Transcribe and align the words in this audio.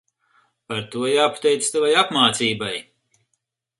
Par 0.71 0.79
to 0.95 1.03
jāpateicas 1.11 1.69
tavai 1.75 1.93
apmācībai. 2.03 2.73